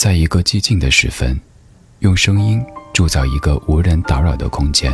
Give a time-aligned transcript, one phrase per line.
[0.00, 1.38] 在一个寂静的时分，
[1.98, 4.90] 用声音铸造一个无人打扰的空间。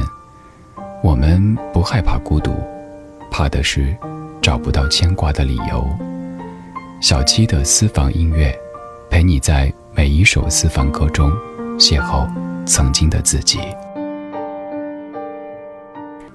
[1.01, 2.53] 我们不害怕孤独，
[3.31, 3.97] 怕的是
[4.43, 5.89] 找不到牵挂的理由。
[7.01, 8.53] 小七的私房音乐，
[9.09, 11.31] 陪你在每一首私房歌中
[11.79, 12.29] 邂逅
[12.67, 13.61] 曾经的自己。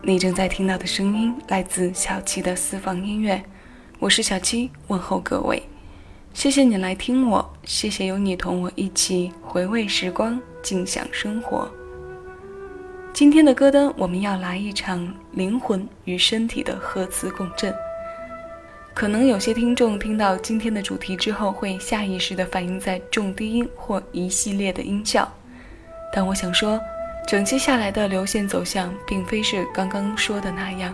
[0.02, 3.44] 你正在听到的声音来自小七的私房音乐，
[4.00, 5.62] 我是小七，问候各位。
[6.34, 11.70] 谢谢你来听我，谢谢有你同我一起回味时光，静享生活。
[13.14, 17.74] 今天的歌单，我们要来一场灵魂与身体的核磁共振。
[18.94, 25.30] 可能有些听众听到今天的主题之后，会下意识地反应在重低音或一系列的音效，
[26.14, 26.80] 但我想说，
[27.28, 30.94] 整期下来的流线走向，并非是刚刚说的那样。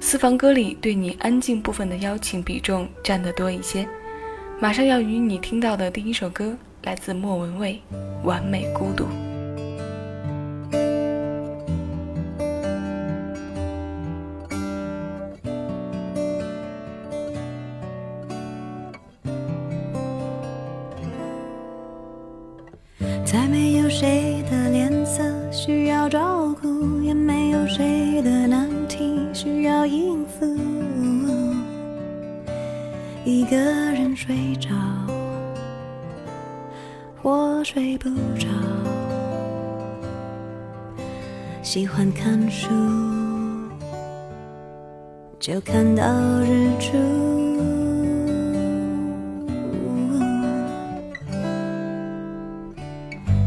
[0.00, 3.86] 私房歌里对你安静部分的邀请比重占得多一些。
[4.62, 7.80] 马上要与你听到的第一首歌，来自莫文蔚，
[8.24, 9.02] 《完美孤独》。
[33.32, 34.68] 一个人睡着，
[37.22, 38.46] 我睡不着。
[41.62, 42.68] 喜欢看书，
[45.40, 46.04] 就看到
[46.40, 46.92] 日出。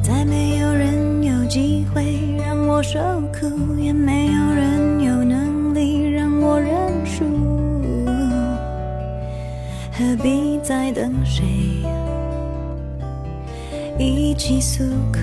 [0.01, 2.99] 再没有人有机会让我受
[3.31, 4.44] 苦，也没有
[10.67, 11.43] 在等谁？
[13.99, 14.83] 一起诉
[15.13, 15.19] 苦？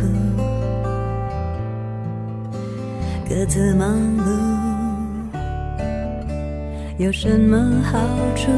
[3.29, 4.31] 各自忙碌
[6.97, 7.99] 有什么好
[8.37, 8.53] 处？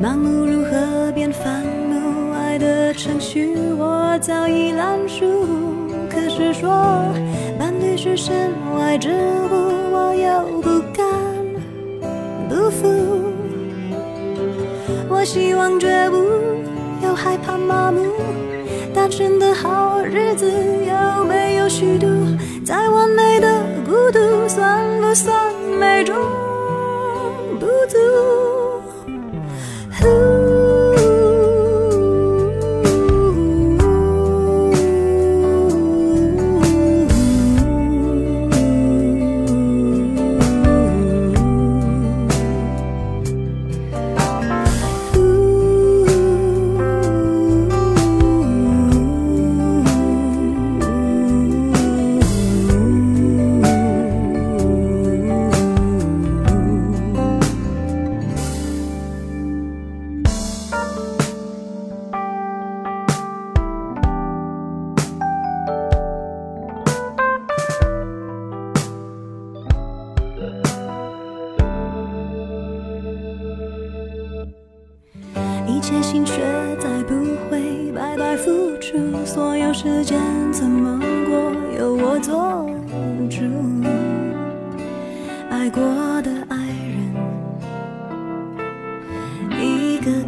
[0.00, 2.32] 忙碌如何变烦怒？
[2.32, 5.26] 爱的程序我早已烂熟，
[6.08, 7.12] 可是说。
[7.98, 11.04] 是身外之物，我又不甘
[12.48, 12.86] 不服。
[15.08, 16.16] 我希望绝不，
[17.04, 18.00] 又害怕麻木。
[18.94, 22.06] 单纯的好日子有没有虚度？
[22.64, 23.48] 再完美的
[23.84, 26.14] 孤独，算不算美中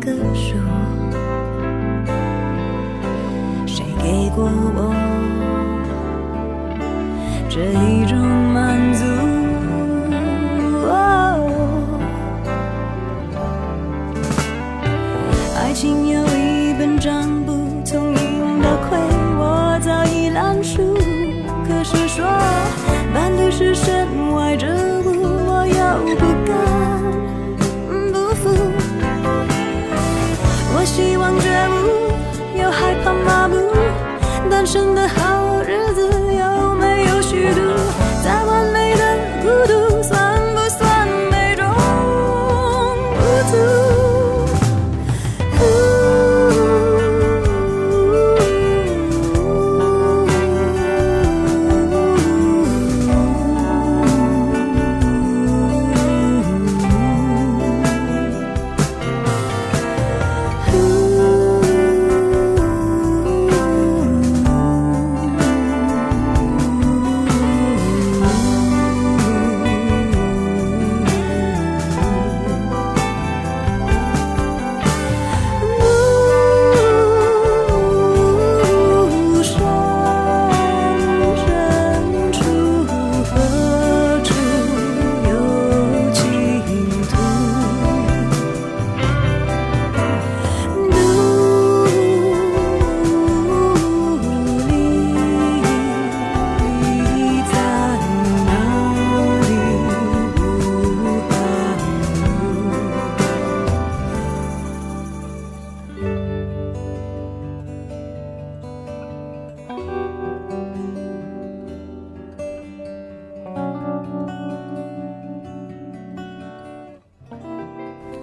[0.01, 0.57] 个数，
[3.67, 4.45] 谁给过
[4.75, 4.95] 我
[7.51, 7.90] 这一？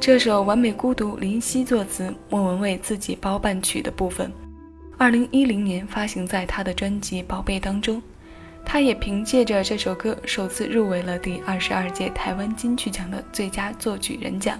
[0.08, 4.32] 这首《完美孤独》，林夕作词，莫文蔚自己包办曲的部分，
[4.98, 8.02] 二零一零年发行在他的专辑《宝贝》当中。
[8.64, 14.58] 他也凭借着这首歌首次入围了第二十二届台湾金曲奖的最佳作曲人奖。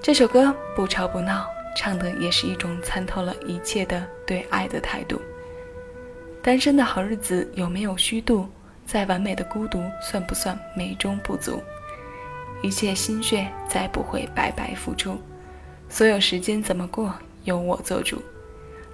[0.00, 1.46] 这首歌不吵不闹，
[1.76, 5.20] 唱的也是一种参透了一切的对爱的态度。
[6.42, 8.48] 单身的好日子有没有虚度？
[8.86, 11.60] 再完美的孤独算不算美中不足？
[12.66, 15.16] 一切心血再不会白白付出，
[15.88, 17.14] 所有时间怎么过
[17.44, 18.20] 由我做主。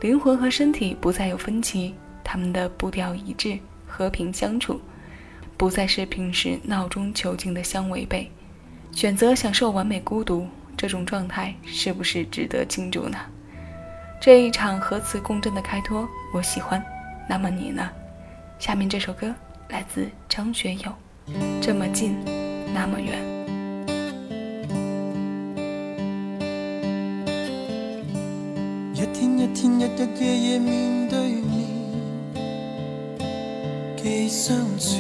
[0.03, 3.59] 灵魂和身体不再有分歧，他们的步调一致。
[3.87, 4.81] 和平相处，
[5.57, 8.31] 不再是平时闹中求静的相违背。
[8.91, 10.47] 选择享受完美孤独
[10.79, 13.19] 这种状态，是不是值得庆祝呢？
[14.19, 16.83] 这一场核磁共振的开脱，我喜欢。
[17.29, 17.91] 那么你呢？
[18.59, 19.35] 下面这首歌
[19.69, 20.81] 来自张学友，
[21.61, 22.17] 《这么近，
[22.73, 23.23] 那么远》。
[29.63, 31.53] 天天，日日夜夜面对面。
[33.97, 34.97] 既相处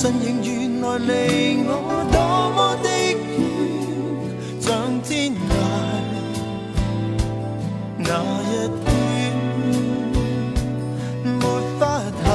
[0.00, 1.10] 身影原来离
[1.66, 1.70] 我
[2.12, 2.16] 多
[2.54, 3.18] 么的远，
[4.60, 5.36] 像天涯
[7.96, 8.08] 那
[8.44, 8.48] 一
[8.84, 8.86] 端，
[11.24, 11.42] 没
[11.80, 11.82] 法
[12.22, 12.26] 谈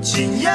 [0.00, 0.08] 前
[0.38, 0.46] 一。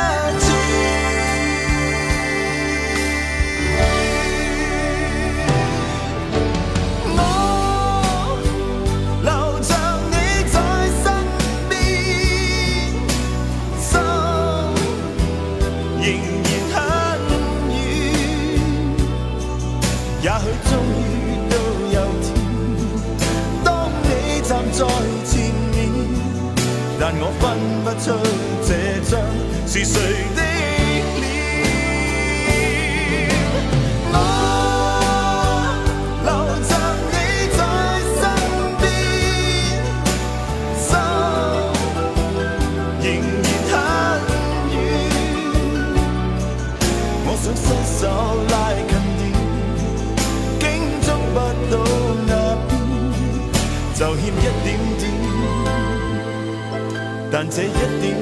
[57.52, 58.16] 这一点点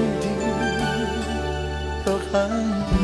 [2.06, 2.34] 却很
[2.92, 2.96] 远，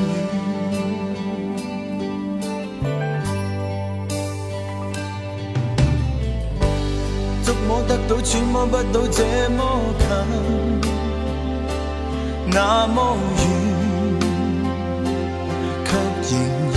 [7.43, 9.59] 触摸得到，揣摩不到这么
[9.99, 10.07] 近，
[12.47, 13.43] 那么远，
[15.85, 15.91] 却
[16.29, 16.33] 仍
[16.71, 16.75] 然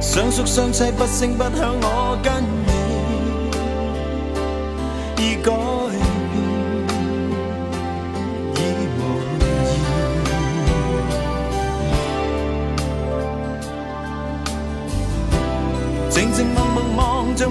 [0.00, 2.57] 相宿相栖，不声不响，我跟。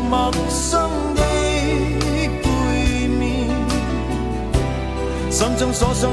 [0.09, 1.21] 陌生的
[2.41, 3.49] 背面，
[5.29, 6.09] 心中所想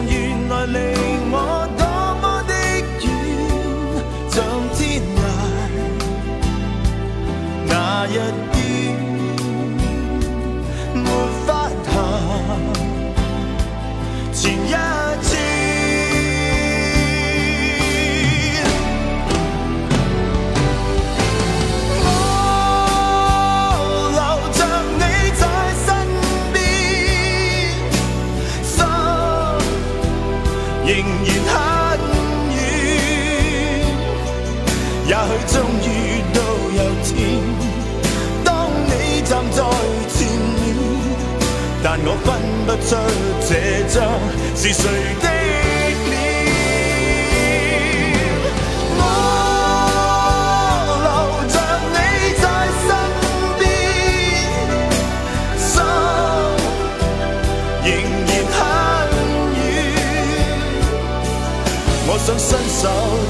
[30.87, 30.91] 仍
[31.25, 31.55] 然很
[32.55, 32.57] 远。
[35.07, 35.87] 也许终于
[36.33, 36.39] 都
[36.77, 37.13] 有天，
[38.45, 38.49] 当
[38.87, 38.91] 你
[39.23, 39.59] 站在
[40.09, 40.17] 前
[40.61, 40.63] 面，
[41.83, 42.27] 但我分
[42.67, 42.91] 不出
[43.49, 43.51] 这
[43.89, 43.95] 张。
[44.57, 44.83] 是谁
[45.21, 45.27] 的
[62.47, 62.83] 伸手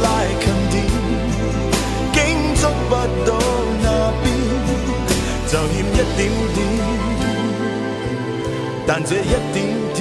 [0.03, 0.07] 拉
[0.41, 0.75] 近点，
[2.13, 2.17] 竟
[2.57, 2.93] 捉不
[3.25, 3.31] 到
[3.81, 3.87] 那
[4.23, 4.27] 边，
[5.47, 6.21] 就欠一点
[6.55, 6.59] 点，
[8.87, 9.57] 但这一点
[9.95, 9.97] 点。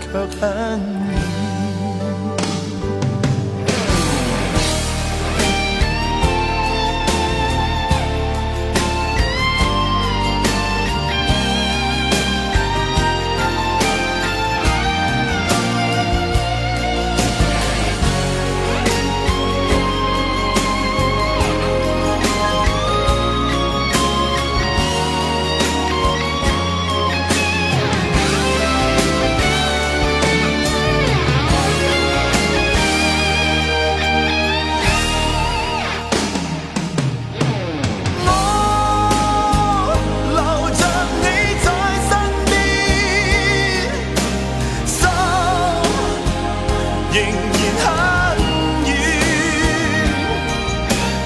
[0.00, 0.42] 却很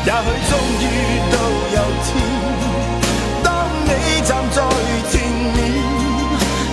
[0.06, 0.14] 也许
[0.48, 0.84] 终于
[1.32, 1.34] 到
[1.74, 2.08] 有天，
[3.42, 3.46] 当
[3.84, 3.90] 你
[4.22, 4.56] 站在
[5.10, 5.14] 前
[5.52, 5.58] 面，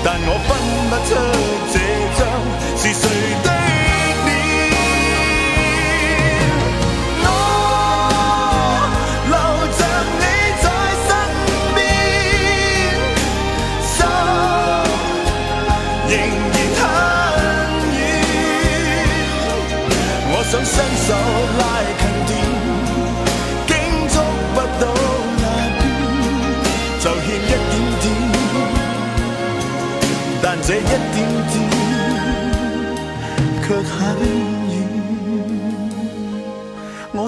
[0.04, 0.50] 但我分
[0.88, 1.10] 不出
[1.74, 1.76] 这
[2.20, 2.22] 张
[2.78, 3.33] 是谁。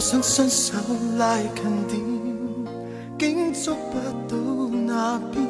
[0.08, 0.78] 想伸手
[1.18, 1.98] 拉近點，
[3.18, 3.98] 竟觸不
[4.30, 4.38] 到
[4.86, 5.42] 那邊，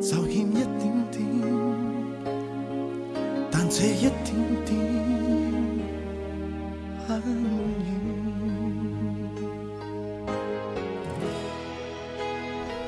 [0.00, 1.22] 就欠一點點。
[3.52, 4.34] 但這一點
[4.66, 4.70] 點
[7.06, 7.22] 很遠。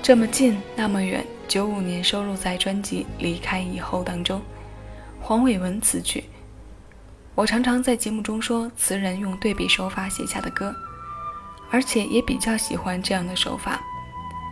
[0.02, 1.24] 这么近，那么远。
[1.46, 4.42] 九五年收录在专辑《离开以后》当中，
[5.20, 6.24] 黄伟文词曲。
[7.36, 10.74] 我常常在节目中说，词人用对比手法写下的歌，
[11.70, 13.78] 而且也比较喜欢这样的手法。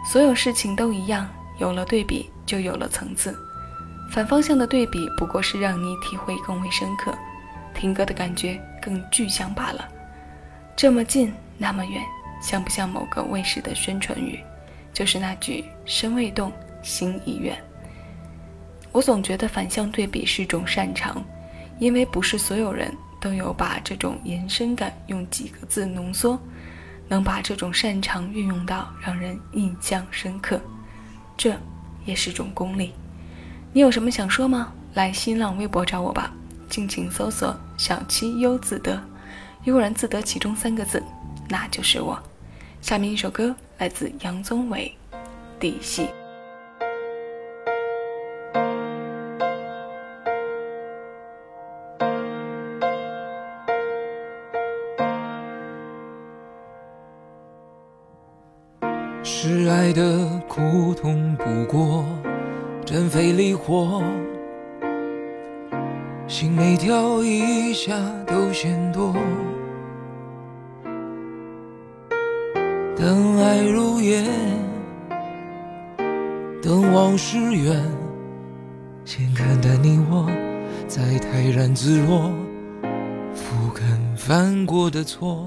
[0.05, 1.27] 所有事情都一样，
[1.59, 3.35] 有了对比就有了层次。
[4.11, 7.17] 反方向的对比不过是让你体会更为深刻，
[7.75, 9.89] 听歌的感觉更具象罢了。
[10.77, 12.03] 这么近，那么远，
[12.43, 14.39] 像不像某个卫视的宣传语？
[14.93, 17.57] 就是那句“身未动，心已远”。
[18.93, 21.25] 我总觉得反向对比是种擅长，
[21.79, 26.39] 因为不是所有人都有把这种延伸感用几个字浓缩，
[27.09, 30.61] 能把这种擅长运用到让人印象深刻，
[31.37, 31.57] 这
[32.05, 32.93] 也是种功力。
[33.73, 34.73] 你有什么想说吗？
[34.95, 36.33] 来新浪微博找我吧，
[36.69, 39.03] 敬请搜索“小七优自得”，
[39.65, 41.03] 悠然自得其中三个字，
[41.49, 42.17] 那就是我。
[42.81, 44.95] 下面一首歌来自杨宗纬，
[45.59, 46.03] 《底细》。
[60.75, 62.05] 苦痛不过
[62.85, 64.03] 真非离火，
[66.27, 67.95] 心每跳一下
[68.27, 69.15] 都嫌多。
[72.97, 74.25] 等爱如烟，
[76.61, 77.81] 等往事远，
[79.05, 80.29] 先看淡你我，
[80.89, 82.33] 再泰然自若，
[83.33, 85.47] 不肯犯过的错。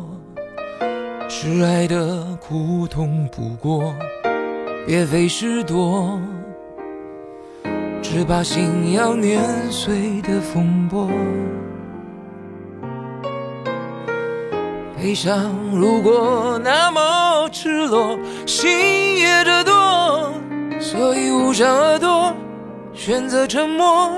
[1.27, 3.93] 是爱的苦痛不过，
[4.87, 6.17] 别费事多，
[8.01, 11.09] 只怕心要碾碎的风波。
[14.97, 20.31] 悲伤如果那么赤裸，心也这多，
[20.79, 22.33] 所以捂上耳朵，
[22.93, 24.09] 选择沉默，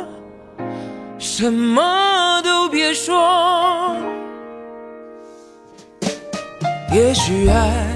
[1.18, 3.98] 什么都别说。
[6.94, 7.88] 也许爱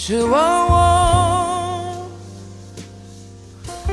[0.00, 2.06] 是忘我，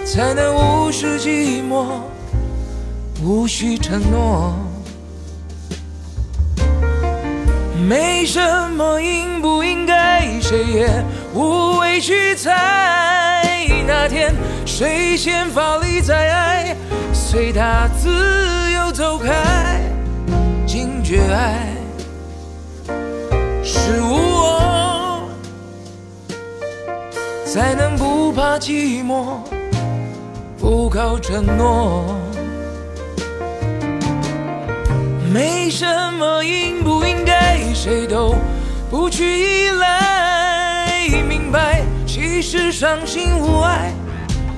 [0.06, 2.00] 才能无视寂寞，
[3.24, 4.54] 无需承诺。
[7.90, 8.40] 没什
[8.78, 13.68] 么应不应该，谁也无谓去猜。
[13.88, 14.32] 那天
[14.64, 16.76] 谁先发力再爱，
[17.14, 19.82] 随他自由走开。
[20.68, 21.74] 惊觉爱
[23.64, 24.25] 是无
[27.56, 29.38] 才能不怕寂寞，
[30.60, 32.04] 不靠承诺。
[35.32, 35.86] 没什
[36.16, 38.36] 么应不应该，谁都
[38.90, 41.08] 不去依赖。
[41.30, 43.94] 明白，其实伤心无碍，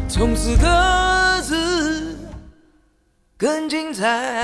[0.09, 2.17] 从此各自
[3.37, 4.43] 更精彩。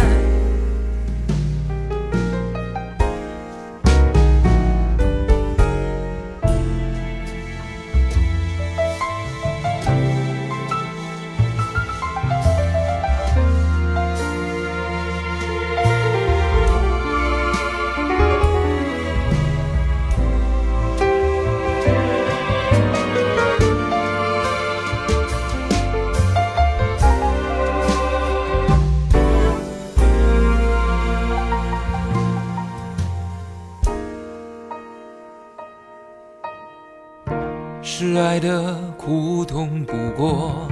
[38.34, 40.68] 爱的苦痛不过，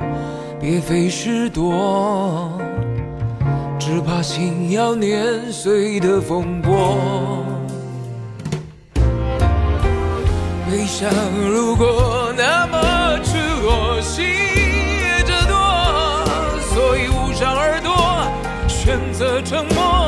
[0.60, 2.60] 别费事躲，
[3.78, 6.98] 只怕心要碾碎的风波。
[8.96, 11.08] 悲伤
[11.52, 15.54] 如果那么赤裸，心也折堕，
[16.74, 17.94] 所以捂上耳朵，
[18.68, 20.01] 选择沉默，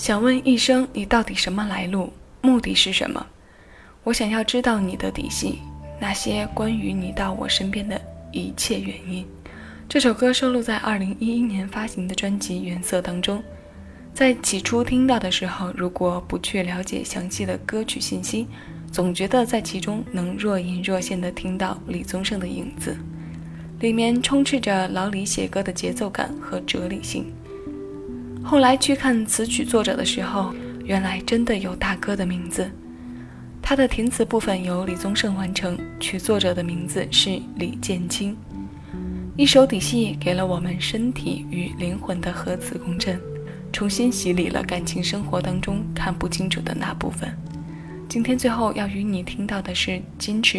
[0.00, 2.10] 想问一生，你到底什么来路？
[2.40, 3.26] 目的是什么？
[4.02, 5.58] 我想要知道你的底细，
[6.00, 8.00] 那些关于你到我身边的
[8.32, 9.26] 一切原因。
[9.86, 13.42] 这首歌收录在2011年发行的专辑《原色》当中。
[14.14, 18.46] 在起初听到的时候，如果不去了解详细的歌曲信息，
[18.90, 22.96] 总觉得在其中能若隐若现地听到李宗盛的影子，
[23.80, 27.30] 里面充斥着老李写歌的节奏感和哲理性。
[28.42, 30.52] 后来去看词曲作者的时候，
[30.84, 32.68] 原来真的有大哥的名字。
[33.62, 38.36] 他的填词部分由李宗盛完成，曲作者的名字是李建清。
[39.36, 43.20] 一首底细给了我们身体与灵魂的核磁共振，
[43.72, 47.32] 重新洗礼了感情生活当中看不清楚的那部分。
[48.08, 50.58] 今天最后要与你听到的是《矜持》，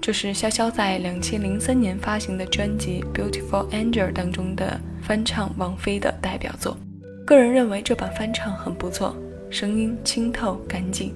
[0.00, 6.76] 这是潇潇在两千零三年发行的专辑《Beautiful Angel》当中的翻唱王菲的代表作。
[7.30, 9.16] 个人认为这版翻唱很不错，
[9.50, 11.14] 声音清透干净，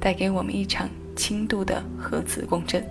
[0.00, 2.82] 带给我们一场轻度的核磁共振。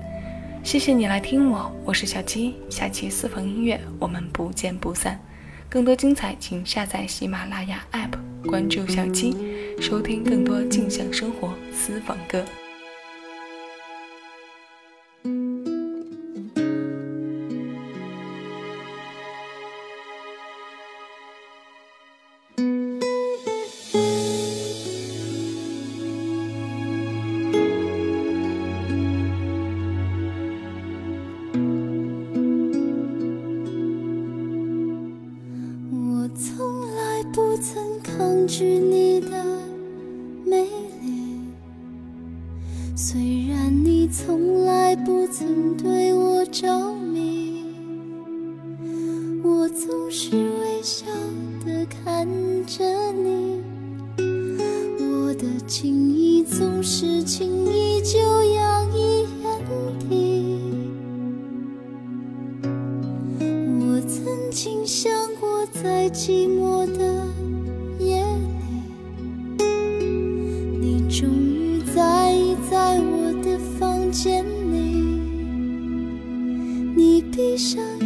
[0.63, 5.19] 谢谢你来听我，我是小七，下期私房音乐我们不见不散。
[5.67, 9.35] 更多精彩，请下载喜马拉雅 App，关注小七，
[9.81, 12.45] 收听更多静享生活私房歌。
[77.59, 77.98] 上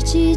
[0.00, 0.27] 己